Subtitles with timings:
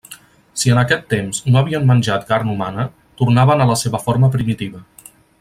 [0.61, 2.87] Si en aquest temps no havien menjat carn humana,
[3.23, 4.83] tornaven a la seva forma primitiva.